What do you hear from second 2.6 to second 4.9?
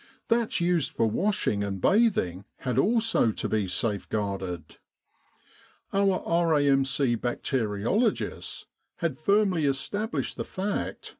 had also to be safeguarded.